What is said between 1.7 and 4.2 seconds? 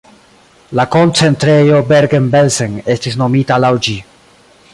Bergen-Belsen estis nomita laŭ ĝi.